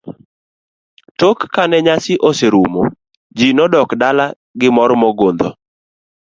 [1.19, 2.81] Tok kane nyasi oserumo
[3.37, 4.25] ji nodok dala
[4.59, 5.49] gi mor mogundho.